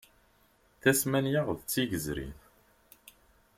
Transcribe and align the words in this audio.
Tasmanya 0.81 1.41
d 1.57 1.59
tigzrit. 1.69 2.41